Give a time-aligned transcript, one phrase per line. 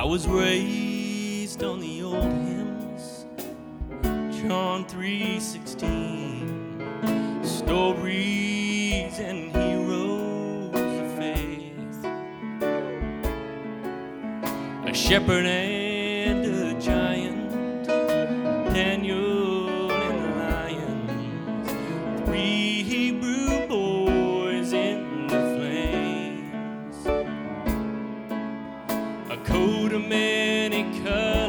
[0.00, 3.26] I was raised on the old hymns,
[4.40, 12.06] John 3:16, stories and heroes of faith.
[14.86, 17.84] A shepherd and a giant,
[18.72, 21.70] Daniel and the lions,
[22.24, 22.79] three
[29.44, 31.39] coat of many colors.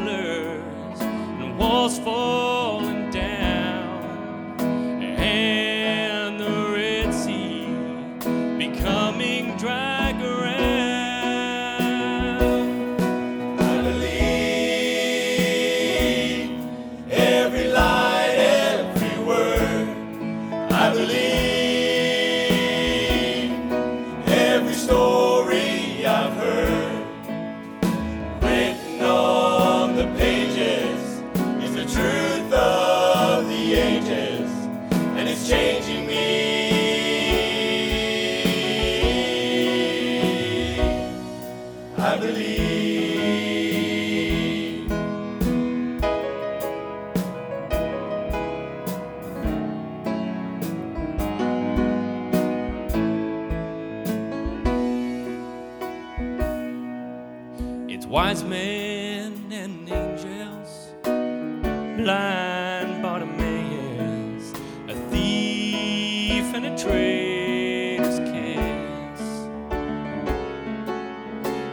[58.12, 64.52] wise men and angels, blind Bartimaeus,
[64.86, 69.20] a thief and a traitor's kiss.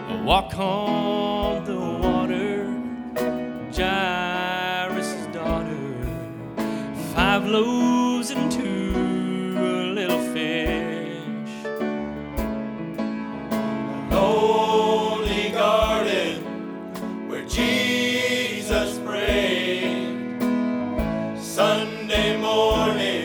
[0.08, 2.68] A walk on the water,
[3.76, 6.08] Jairus' daughter,
[7.14, 10.69] five loaves and two little fish.
[21.60, 23.19] Sunday morning.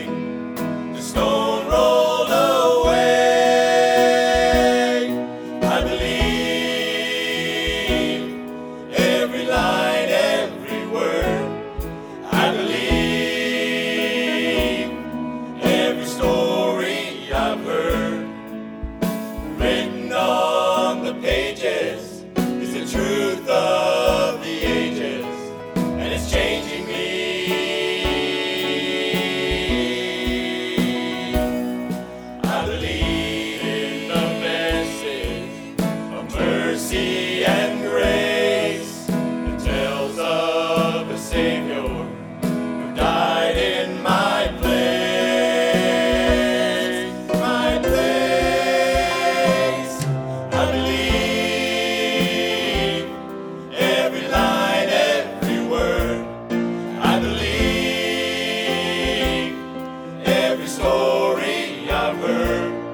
[62.21, 62.84] forever.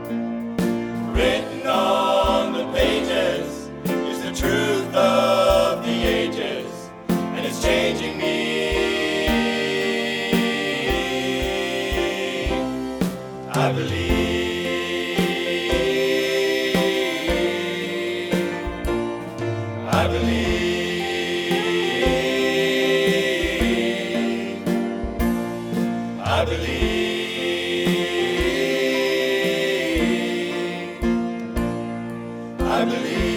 [32.81, 33.30] I believe.